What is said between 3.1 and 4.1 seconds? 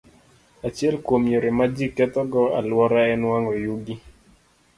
en wang'o yugi.